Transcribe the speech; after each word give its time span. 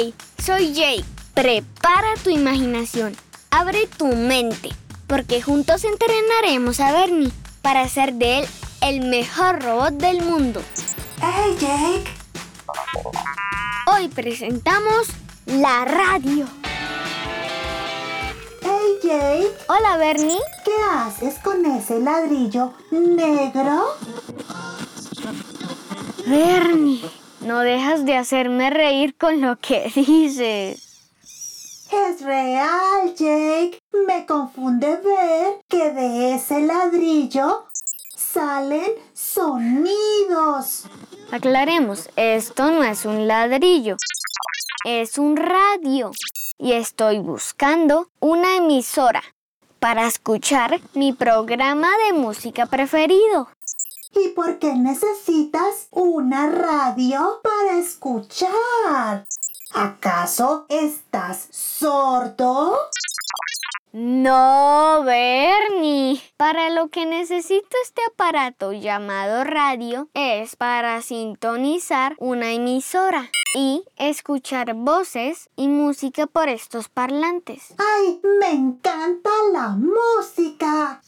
Hey, 0.00 0.14
soy 0.38 0.74
Jake. 0.74 1.04
Prepara 1.34 2.14
tu 2.22 2.30
imaginación, 2.30 3.16
abre 3.50 3.88
tu 3.96 4.06
mente, 4.06 4.68
porque 5.08 5.42
juntos 5.42 5.82
entrenaremos 5.82 6.78
a 6.78 6.92
Bernie 6.92 7.32
para 7.62 7.80
hacer 7.80 8.14
de 8.14 8.38
él 8.38 8.46
el 8.80 9.00
mejor 9.08 9.60
robot 9.60 9.94
del 9.94 10.22
mundo. 10.22 10.62
¡Hey, 11.20 11.56
Jake! 11.58 12.04
Hoy 13.92 14.06
presentamos 14.06 15.08
la 15.46 15.84
radio. 15.84 16.46
¡Hey, 18.62 18.98
Jake! 19.02 19.50
Hola, 19.66 19.96
Bernie. 19.96 20.38
¿Qué 20.64 20.74
haces 20.92 21.40
con 21.42 21.66
ese 21.66 21.98
ladrillo 21.98 22.72
negro? 22.92 23.96
Bernie, 26.24 27.02
no 27.48 27.60
dejas 27.60 28.04
de 28.04 28.14
hacerme 28.14 28.68
reír 28.68 29.16
con 29.16 29.40
lo 29.40 29.56
que 29.56 29.90
dices. 29.94 30.84
Es 31.90 32.20
real, 32.20 33.14
Jake. 33.16 33.80
Me 34.06 34.26
confunde 34.26 34.98
ver 34.98 35.58
que 35.66 35.90
de 35.90 36.34
ese 36.34 36.60
ladrillo 36.60 37.66
salen 38.14 38.92
sonidos. 39.14 40.84
Aclaremos, 41.32 42.10
esto 42.16 42.70
no 42.70 42.84
es 42.84 43.06
un 43.06 43.26
ladrillo, 43.26 43.96
es 44.84 45.16
un 45.16 45.38
radio. 45.38 46.10
Y 46.58 46.72
estoy 46.72 47.18
buscando 47.18 48.10
una 48.20 48.56
emisora 48.56 49.22
para 49.78 50.06
escuchar 50.06 50.80
mi 50.92 51.14
programa 51.14 51.88
de 52.06 52.12
música 52.12 52.66
preferido. 52.66 53.48
¿Y 54.14 54.28
por 54.28 54.58
qué 54.58 54.74
necesitas 54.74 55.88
una 55.90 56.48
radio 56.48 57.40
para 57.42 57.78
escuchar? 57.78 59.24
¿Acaso 59.74 60.66
estás 60.68 61.48
sordo? 61.50 62.76
No, 63.92 65.02
Bernie. 65.04 66.20
Para 66.36 66.70
lo 66.70 66.88
que 66.88 67.06
necesito 67.06 67.68
este 67.82 68.02
aparato 68.12 68.72
llamado 68.72 69.44
radio 69.44 70.08
es 70.14 70.56
para 70.56 71.00
sintonizar 71.02 72.14
una 72.18 72.52
emisora 72.52 73.30
y 73.54 73.84
escuchar 73.96 74.74
voces 74.74 75.48
y 75.56 75.68
música 75.68 76.26
por 76.26 76.48
estos 76.48 76.88
parlantes. 76.88 77.74
¡Ay, 77.78 78.20
me 78.40 78.50
encanta 78.50 79.30
la 79.52 79.70
música! 79.70 81.00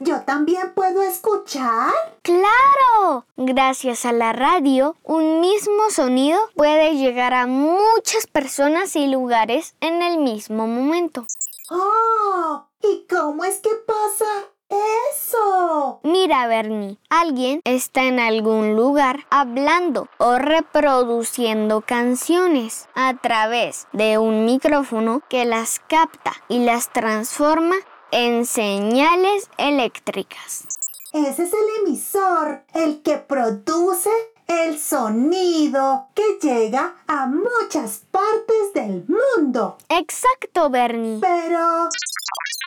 ¿Yo 0.00 0.20
también 0.20 0.74
puedo 0.74 1.02
escuchar? 1.02 1.92
¡Claro! 2.22 3.26
Gracias 3.36 4.04
a 4.04 4.12
la 4.12 4.32
radio, 4.32 4.94
un 5.02 5.40
mismo 5.40 5.90
sonido 5.90 6.38
puede 6.54 6.94
llegar 6.94 7.34
a 7.34 7.48
muchas 7.48 8.28
personas 8.28 8.94
y 8.94 9.08
lugares 9.08 9.74
en 9.80 10.02
el 10.02 10.18
mismo 10.18 10.68
momento. 10.68 11.26
¡Oh! 11.70 12.66
¿Y 12.80 13.06
cómo 13.10 13.44
es 13.44 13.58
que 13.58 13.70
pasa 13.86 14.26
eso? 14.68 16.00
Mira, 16.02 16.46
Bernie, 16.46 16.98
alguien 17.08 17.60
está 17.64 18.04
en 18.04 18.20
algún 18.20 18.76
lugar 18.76 19.26
hablando 19.30 20.08
o 20.18 20.38
reproduciendo 20.38 21.80
canciones 21.80 22.88
a 22.94 23.14
través 23.14 23.88
de 23.92 24.18
un 24.18 24.44
micrófono 24.44 25.22
que 25.28 25.44
las 25.44 25.80
capta 25.80 26.34
y 26.48 26.60
las 26.60 26.92
transforma 26.92 27.76
en 28.10 28.46
señales 28.46 29.50
eléctricas. 29.58 30.66
Ese 31.12 31.44
es 31.44 31.52
el 31.52 31.86
emisor, 31.86 32.64
el 32.74 33.02
que 33.02 33.16
produce 33.16 34.10
el 34.46 34.78
sonido 34.78 36.08
que 36.14 36.38
llega 36.40 36.96
a 37.06 37.26
muchas 37.26 38.02
partes 38.10 38.72
del 38.74 39.04
mundo. 39.08 39.76
Exacto, 39.88 40.70
Bernie. 40.70 41.18
Pero, 41.20 41.88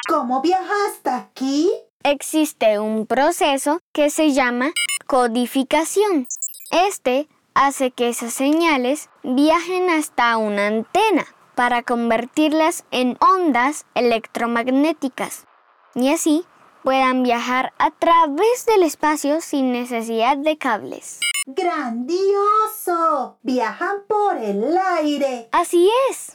¿cómo 0.08 0.42
viaja 0.42 0.74
hasta 0.90 1.18
aquí? 1.18 1.72
Existe 2.04 2.80
un 2.80 3.06
proceso 3.06 3.80
que 3.92 4.10
se 4.10 4.32
llama 4.32 4.72
codificación. 5.08 6.28
Este 6.72 7.28
hace 7.54 7.92
que 7.92 8.10
esas 8.10 8.34
señales 8.34 9.10
viajen 9.24 9.90
hasta 9.90 10.38
una 10.38 10.68
antena 10.68 11.26
para 11.62 11.84
convertirlas 11.84 12.86
en 12.90 13.20
ondas 13.20 13.86
electromagnéticas 13.94 15.46
y 15.94 16.12
así 16.12 16.44
puedan 16.84 17.22
viajar 17.22 17.72
a 17.78 17.92
través 17.92 18.66
del 18.66 18.82
espacio 18.82 19.42
sin 19.42 19.72
necesidad 19.72 20.38
de 20.38 20.58
cables. 20.58 21.20
¡Grandioso! 21.46 23.38
Viajan 23.44 23.98
por 24.08 24.38
el 24.38 24.76
aire. 24.76 25.50
Así 25.52 25.88
es. 26.10 26.34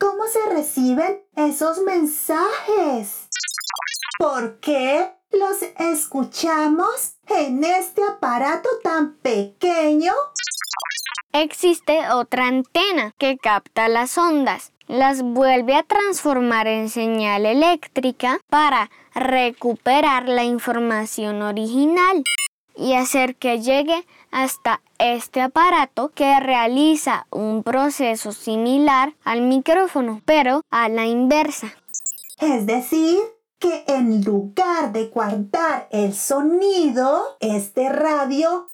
¿Cómo 0.00 0.24
se 0.28 0.48
reciben 0.54 1.20
esos 1.34 1.80
mensajes? 1.80 3.28
¿Por 4.20 4.60
qué 4.60 5.16
los 5.32 5.62
escuchamos 5.80 7.16
en 7.26 7.64
este 7.64 8.04
aparato 8.04 8.68
tan 8.84 9.16
pequeño? 9.16 10.12
Existe 11.32 12.10
otra 12.10 12.46
antena 12.46 13.12
que 13.18 13.36
capta 13.36 13.88
las 13.88 14.16
ondas, 14.16 14.72
las 14.86 15.22
vuelve 15.22 15.74
a 15.74 15.82
transformar 15.82 16.66
en 16.66 16.88
señal 16.88 17.46
eléctrica 17.46 18.40
para 18.48 18.90
recuperar 19.14 20.28
la 20.28 20.44
información 20.44 21.42
original 21.42 22.24
y 22.74 22.94
hacer 22.94 23.36
que 23.36 23.60
llegue 23.60 24.06
hasta 24.30 24.80
este 24.98 25.40
aparato 25.40 26.10
que 26.14 26.40
realiza 26.40 27.26
un 27.30 27.62
proceso 27.62 28.32
similar 28.32 29.14
al 29.24 29.42
micrófono, 29.42 30.22
pero 30.24 30.62
a 30.70 30.88
la 30.88 31.06
inversa. 31.06 31.68
Es 32.40 32.66
decir, 32.66 33.18
que 33.58 33.84
en 33.88 34.22
lugar 34.22 34.92
de 34.92 35.06
guardar 35.06 35.88
el 35.90 36.14
sonido, 36.14 37.36
este 37.40 37.88
radio 37.88 38.66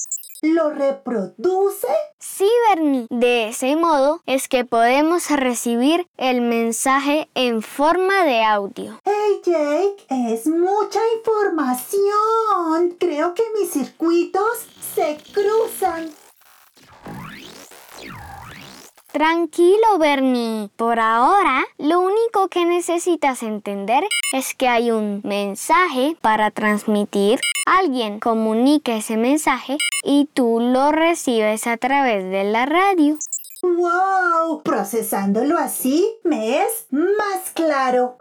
lo 0.44 0.71
reproduce? 0.71 1.88
Sí, 2.19 2.49
Bernie. 2.69 3.06
De 3.10 3.49
ese 3.49 3.77
modo 3.77 4.21
es 4.27 4.49
que 4.49 4.65
podemos 4.65 5.31
recibir 5.31 6.06
el 6.16 6.41
mensaje 6.41 7.28
en 7.34 7.62
forma 7.62 8.25
de 8.25 8.43
audio. 8.43 8.99
Hey 9.05 9.41
Jake, 9.44 10.06
es 10.31 10.47
mucha 10.47 11.00
información. 11.19 12.97
Creo 12.99 13.34
que 13.34 13.44
mis 13.59 13.71
circuitos 13.71 14.66
se 14.94 15.19
cruzan. 15.32 16.10
Tranquilo, 19.14 19.97
Bernie. 20.00 20.70
Por 20.75 20.98
ahora, 20.98 21.64
lo 21.78 22.00
único 22.00 22.48
que 22.48 22.64
necesitas 22.64 23.44
entender 23.44 24.02
es 24.32 24.56
que 24.56 24.66
hay 24.66 24.91
un 24.91 25.20
mensaje 25.22 26.16
para 26.20 26.50
transmitir. 26.50 27.38
Alguien 27.64 28.19
comunica 28.19 28.97
ese 28.97 29.16
mensaje 29.16 29.78
y 30.02 30.28
tú 30.34 30.58
lo 30.58 30.91
recibes 30.91 31.69
a 31.69 31.76
través 31.76 32.28
de 32.28 32.42
la 32.42 32.66
radio. 32.66 33.16
¡Wow! 33.62 34.64
Procesándolo 34.64 35.58
así 35.58 36.16
me 36.25 36.62
es 36.62 36.88
más 36.91 37.52
claro. 37.54 38.16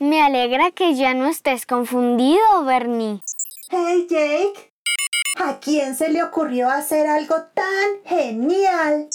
Me 0.00 0.20
alegra 0.20 0.72
que 0.72 0.96
ya 0.96 1.14
no 1.14 1.28
estés 1.28 1.64
confundido, 1.64 2.64
Bernie. 2.64 3.20
Hey 3.70 4.08
Jake, 4.10 4.72
¿a 5.38 5.60
quién 5.60 5.94
se 5.94 6.08
le 6.08 6.24
ocurrió 6.24 6.68
hacer 6.68 7.06
algo 7.06 7.36
tan 7.54 8.02
genial? 8.04 9.08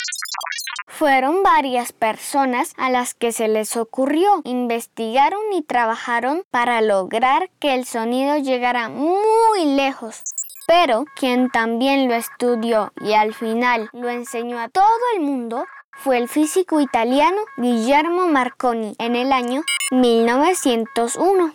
Fueron 0.88 1.44
varias 1.44 1.92
personas 1.94 2.74
a 2.78 2.90
las 2.90 3.14
que 3.14 3.32
se 3.32 3.48
les 3.48 3.76
ocurrió, 3.76 4.42
investigaron 4.44 5.42
y 5.54 5.62
trabajaron 5.62 6.44
para 6.52 6.82
lograr 6.82 7.50
que 7.60 7.74
el 7.74 7.86
sonido 7.86 8.38
llegara 8.38 8.90
muy 8.90 9.66
lejos. 9.66 10.24
Pero 10.68 11.06
quien 11.16 11.50
también 11.50 12.08
lo 12.08 12.16
estudió 12.16 12.92
y 13.02 13.14
al 13.14 13.34
final 13.34 13.90
lo 13.94 14.10
enseñó 14.10 14.60
a 14.60 14.70
todo 14.70 14.86
el 15.16 15.22
mundo 15.22 15.66
fue 15.98 16.18
el 16.18 16.28
físico 16.28 16.80
italiano 16.80 17.38
Guillermo 17.58 18.28
Marconi 18.28 18.96
en 19.00 19.16
el 19.16 19.32
año 19.32 19.64
1901. 19.92 21.54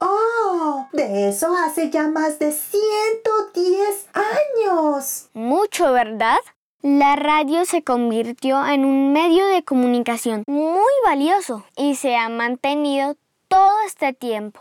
¡Oh! 0.00 0.88
De 0.92 1.28
eso 1.28 1.54
hace 1.56 1.90
ya 1.90 2.08
más 2.08 2.38
de 2.38 2.52
110 2.52 4.08
años. 4.12 5.28
Mucho, 5.32 5.92
¿verdad? 5.92 6.38
La 6.82 7.14
radio 7.14 7.64
se 7.64 7.84
convirtió 7.84 8.66
en 8.66 8.84
un 8.84 9.12
medio 9.12 9.46
de 9.46 9.62
comunicación 9.62 10.42
muy 10.48 10.90
valioso 11.04 11.64
y 11.76 11.94
se 11.94 12.16
ha 12.16 12.28
mantenido 12.28 13.14
todo 13.46 13.70
este 13.86 14.12
tiempo. 14.12 14.60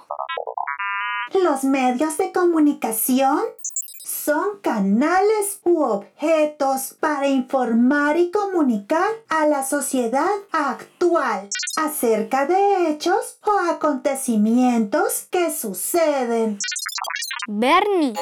Los 1.34 1.64
medios 1.64 2.20
de 2.20 2.32
comunicación 2.32 3.40
son 4.24 4.60
canales 4.62 5.60
u 5.64 5.82
objetos 5.82 6.96
para 7.00 7.28
informar 7.28 8.18
y 8.18 8.30
comunicar 8.30 9.10
a 9.30 9.48
la 9.48 9.66
sociedad 9.66 10.30
actual 10.52 11.50
acerca 11.76 12.46
de 12.46 12.90
hechos 12.90 13.40
o 13.44 13.72
acontecimientos 13.72 15.28
que 15.32 15.52
suceden. 15.52 16.60
Bernie, 17.48 18.14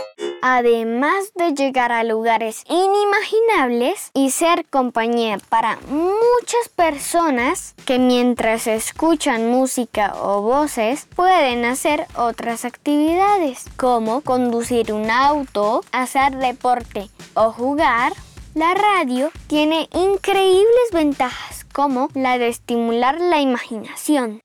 además 0.42 1.34
de 1.36 1.54
llegar 1.54 1.92
a 1.92 2.06
lugares 2.06 2.63
inimaginables 2.69 4.12
y 4.13 4.31
ser 4.31 4.66
compañía 4.66 5.38
para 5.50 5.78
muchas 5.90 6.69
personas 6.74 7.75
que 7.86 8.00
mientras 8.00 8.66
escuchan 8.66 9.50
música 9.50 10.16
o 10.22 10.42
voces 10.42 11.07
pueden 11.16 11.66
hacer 11.66 12.07
otras 12.16 12.63
actividades 12.63 13.66
como 13.75 14.22
conducir 14.22 14.94
un 14.94 15.12
auto, 15.12 15.84
hacer 15.92 16.38
deporte 16.38 17.10
o 17.34 17.52
jugar, 17.52 18.14
la 18.56 18.74
radio 18.74 19.32
tiene 19.48 19.88
increíbles 19.94 20.92
ventajas 20.92 21.66
como 21.74 22.10
la 22.14 22.38
de 22.38 22.48
estimular 22.50 23.20
la 23.20 23.40
imaginación. 23.40 24.42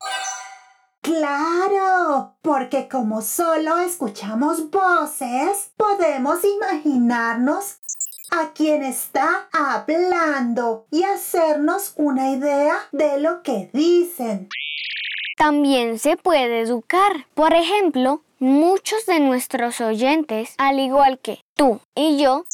Claro, 1.01 2.37
porque 2.41 2.89
como 2.89 3.21
solo 3.21 3.79
escuchamos 3.79 4.71
voces, 4.71 5.73
podemos 5.77 6.39
imaginarnos 6.45 7.81
a 8.31 8.53
quien 8.53 8.83
está 8.83 9.49
hablando 9.53 10.87
y 10.91 11.03
hacernos 11.03 11.93
una 11.97 12.31
idea 12.31 12.77
de 12.91 13.21
lo 13.21 13.43
que 13.43 13.71
dicen. 13.73 14.49
También 15.37 15.99
se 15.99 16.17
puede 16.17 16.61
educar. 16.61 17.27
Por 17.35 17.53
ejemplo, 17.53 18.23
muchos 18.45 19.07
de 19.07 19.21
nuestros 19.21 19.81
oyentes, 19.81 20.55
al 20.59 20.79
igual 20.79 21.19
que 21.19 21.39
tú 21.55 21.81
y 21.95 22.19
yo, 22.23 22.45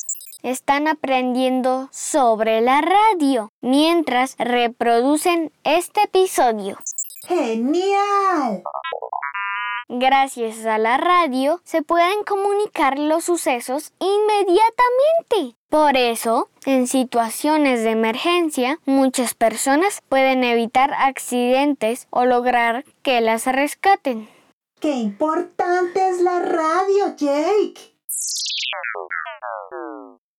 están 0.43 0.87
aprendiendo 0.87 1.89
sobre 1.91 2.61
la 2.61 2.81
radio 2.81 3.51
mientras 3.61 4.37
reproducen 4.39 5.51
este 5.65 6.05
episodio. 6.05 6.79
¡Genial! 7.27 8.63
Gracias 9.89 10.65
a 10.65 10.79
la 10.79 10.97
radio 10.97 11.61
se 11.65 11.83
pueden 11.83 12.23
comunicar 12.23 12.97
los 12.97 13.25
sucesos 13.25 13.93
inmediatamente. 13.99 15.57
Por 15.69 15.97
eso, 15.97 16.49
en 16.67 16.87
situaciones 16.87 17.83
de 17.83 17.91
emergencia, 17.91 18.79
muchas 18.87 19.35
personas 19.35 20.03
pueden 20.09 20.45
evitar 20.45 20.95
accidentes 20.95 22.07
o 22.11 22.25
lograr 22.25 22.85
que 23.03 23.21
las 23.21 23.47
rescaten. 23.47 24.29
¡Qué 24.81 24.93
importante 24.93 26.09
es 26.09 26.23
la 26.23 26.41
radio, 26.41 27.15
Jake! 27.15 27.95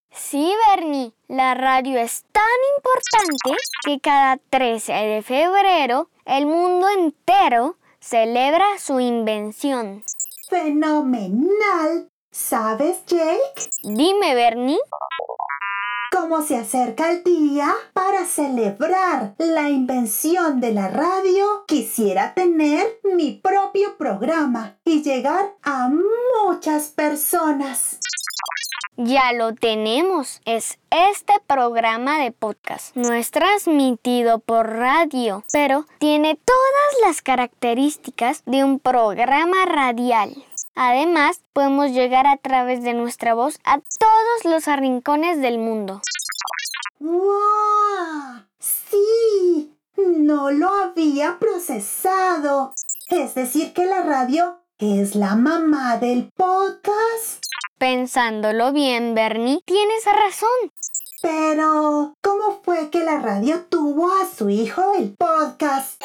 Sí, 0.10 0.52
Bernie, 0.68 1.14
la 1.28 1.54
radio 1.54 2.00
es 2.00 2.26
tan 2.32 2.44
importante 2.76 3.62
que 3.86 4.00
cada 4.00 4.38
13 4.50 4.94
de 4.94 5.22
febrero 5.22 6.10
el 6.26 6.48
mundo 6.48 6.88
entero 6.90 7.76
celebra 8.00 8.66
su 8.80 9.00
invención. 9.00 10.04
¡Fenomenal! 10.50 12.10
¿Sabes, 12.32 13.06
Jake? 13.06 13.70
Dime, 13.84 14.34
Bernie. 14.34 14.80
¿Cómo 16.12 16.42
se 16.42 16.58
acerca 16.58 17.10
el 17.10 17.24
día 17.24 17.74
para 17.94 18.26
celebrar 18.26 19.34
la 19.38 19.70
invención 19.70 20.60
de 20.60 20.74
la 20.74 20.90
radio? 20.90 21.64
Quisiera 21.68 22.34
tener 22.34 22.86
mi 23.16 23.40
propio 23.42 23.96
programa 23.98 24.76
y 24.84 25.04
llegar 25.04 25.56
a 25.64 25.90
muchas 25.90 26.90
personas. 26.90 27.98
Ya 28.98 29.32
lo 29.32 29.56
tenemos. 29.56 30.42
Es 30.44 30.80
este 30.90 31.34
programa 31.48 32.20
de 32.20 32.34
podcast. 32.34 32.94
No 32.94 33.14
es 33.14 33.32
transmitido 33.32 34.40
por 34.40 34.70
radio, 34.70 35.46
pero 35.54 35.86
tiene 36.00 36.36
todas 36.36 37.08
las 37.08 37.22
características 37.22 38.44
de 38.46 38.66
un 38.66 38.80
programa 38.80 39.66
radial. 39.66 40.36
Además, 40.84 41.44
podemos 41.54 41.92
llegar 41.92 42.26
a 42.26 42.38
través 42.38 42.82
de 42.82 42.96
nuestra 42.96 43.36
voz 43.36 43.60
a 43.66 43.78
todos 44.00 44.46
los 44.46 44.66
rincones 44.66 45.40
del 45.40 45.60
mundo. 45.60 46.02
¡Wow! 47.00 48.42
¡Sí! 48.58 49.78
No 49.96 50.50
lo 50.50 50.74
había 50.74 51.38
procesado. 51.38 52.74
Es 53.10 53.36
decir, 53.36 53.74
que 53.74 53.86
la 53.86 54.02
radio 54.02 54.58
es 54.80 55.14
la 55.14 55.36
mamá 55.36 55.98
del 55.98 56.32
podcast. 56.36 57.44
Pensándolo 57.78 58.74
bien, 58.74 59.14
Bernie, 59.14 59.62
tienes 59.66 60.04
razón. 60.06 60.72
Pero, 61.22 62.16
¿cómo 62.24 62.60
fue 62.64 62.90
que 62.90 63.04
la 63.04 63.20
radio 63.20 63.66
tuvo 63.70 64.12
a 64.12 64.26
su 64.26 64.50
hijo 64.50 64.82
el 64.98 65.14
podcast? 65.16 66.02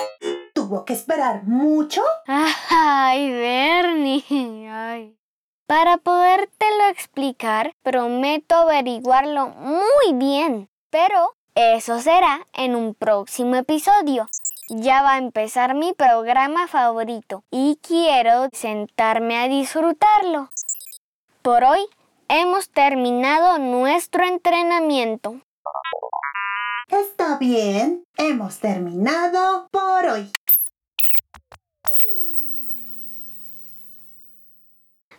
¿Tuvo 0.52 0.84
que 0.84 0.92
esperar 0.92 1.44
mucho? 1.44 2.02
Ay. 2.26 2.66
Para 5.78 5.98
podértelo 5.98 6.88
explicar, 6.90 7.74
prometo 7.82 8.54
averiguarlo 8.54 9.48
muy 9.48 10.14
bien. 10.14 10.70
Pero 10.88 11.34
eso 11.54 12.00
será 12.00 12.46
en 12.54 12.74
un 12.74 12.94
próximo 12.94 13.56
episodio. 13.56 14.26
Ya 14.70 15.02
va 15.02 15.12
a 15.12 15.18
empezar 15.18 15.74
mi 15.74 15.92
programa 15.92 16.66
favorito 16.66 17.44
y 17.50 17.78
quiero 17.86 18.48
sentarme 18.54 19.36
a 19.36 19.48
disfrutarlo. 19.48 20.48
Por 21.42 21.62
hoy 21.64 21.86
hemos 22.30 22.70
terminado 22.70 23.58
nuestro 23.58 24.24
entrenamiento. 24.24 25.42
Está 26.88 27.36
bien, 27.36 28.02
hemos 28.16 28.60
terminado 28.60 29.68
por 29.70 30.06
hoy. 30.06 30.32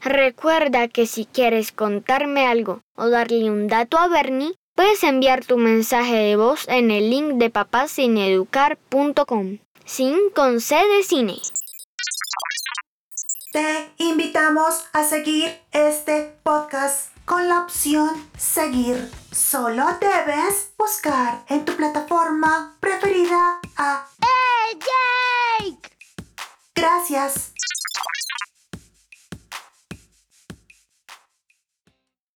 Recuerda 0.07 0.87
que 0.87 1.05
si 1.05 1.25
quieres 1.25 1.73
contarme 1.73 2.47
algo 2.47 2.81
o 2.95 3.09
darle 3.09 3.51
un 3.51 3.67
dato 3.67 3.97
a 3.97 4.07
Bernie, 4.07 4.55
puedes 4.73 5.03
enviar 5.03 5.43
tu 5.43 5.57
mensaje 5.57 6.15
de 6.15 6.37
voz 6.37 6.65
en 6.69 6.91
el 6.91 7.09
link 7.09 7.33
de 7.33 7.49
papacineeducar.com. 7.49 9.57
Sin 9.83 10.15
con 10.33 10.61
C 10.61 10.77
de 10.77 11.03
cine. 11.03 11.35
Te 13.51 13.91
invitamos 13.97 14.85
a 14.93 15.03
seguir 15.03 15.59
este 15.73 16.33
podcast 16.41 17.11
con 17.25 17.49
la 17.49 17.63
opción 17.63 18.09
seguir. 18.37 19.11
Solo 19.33 19.87
debes 19.99 20.71
buscar 20.77 21.43
en 21.49 21.65
tu 21.65 21.75
plataforma 21.75 22.77
preferida 22.79 23.59
a 23.75 24.07
¡Hey, 24.21 24.79
Jake! 25.59 25.91
Gracias 26.73 27.56